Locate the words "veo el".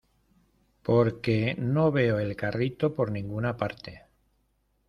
1.91-2.35